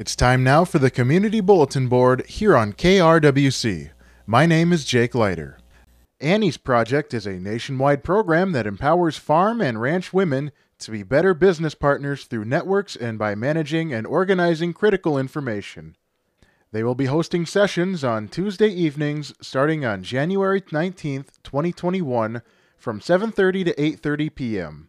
[0.00, 3.90] It's time now for the Community Bulletin Board here on KRWC.
[4.26, 5.58] My name is Jake Leiter.
[6.22, 11.34] Annie's Project is a nationwide program that empowers farm and ranch women to be better
[11.34, 15.96] business partners through networks and by managing and organizing critical information.
[16.72, 22.40] They will be hosting sessions on Tuesday evenings starting on January 19th, 2021
[22.78, 24.88] from 7:30 to 8:30 p.m.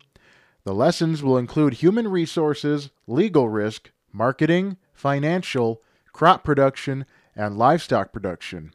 [0.64, 5.82] The lessons will include human resources, legal risk, marketing, financial,
[6.14, 8.72] crop production, and livestock production.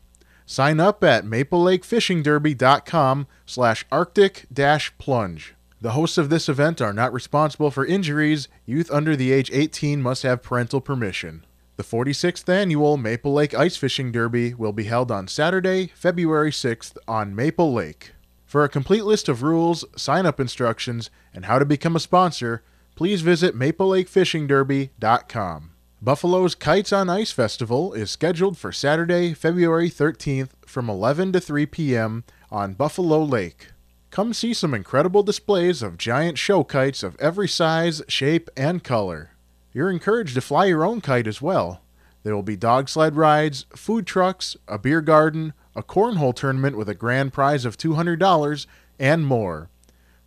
[0.46, 5.54] Sign up at maplelakefishingderby.com slash arctic dash plunge.
[5.80, 8.48] The hosts of this event are not responsible for injuries.
[8.66, 11.46] Youth under the age 18 must have parental permission.
[11.82, 16.96] The 46th annual Maple Lake Ice Fishing Derby will be held on Saturday, February 6th
[17.08, 18.12] on Maple Lake.
[18.46, 22.62] For a complete list of rules, sign up instructions, and how to become a sponsor,
[22.94, 25.72] please visit maplelakefishingderby.com.
[26.00, 31.66] Buffalo's Kites on Ice Festival is scheduled for Saturday, February 13th from 11 to 3
[31.66, 32.24] p.m.
[32.52, 33.70] on Buffalo Lake.
[34.12, 39.31] Come see some incredible displays of giant show kites of every size, shape, and color.
[39.74, 41.82] You're encouraged to fly your own kite as well.
[42.24, 46.88] There will be dog sled rides, food trucks, a beer garden, a cornhole tournament with
[46.90, 48.68] a grand prize of $200,
[49.00, 49.72] and more.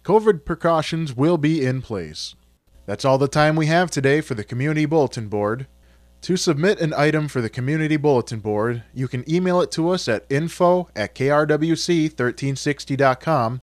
[0.03, 2.35] COVID precautions will be in place.
[2.87, 5.67] That's all the time we have today for the Community Bulletin Board.
[6.23, 10.09] To submit an item for the Community Bulletin Board, you can email it to us
[10.09, 13.61] at info at krwc1360.com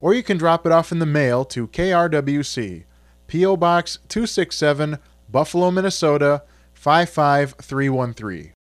[0.00, 2.84] or you can drop it off in the mail to KRWC,
[3.28, 3.56] P.O.
[3.56, 4.98] Box 267,
[5.32, 6.42] Buffalo, Minnesota
[6.74, 8.52] 55313.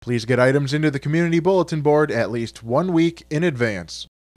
[0.00, 4.06] Please get items into the Community Bulletin Board at least one week in advance.